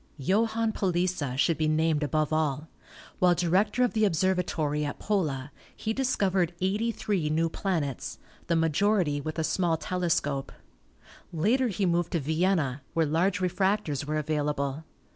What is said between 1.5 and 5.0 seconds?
be named above all. While director of the observatory at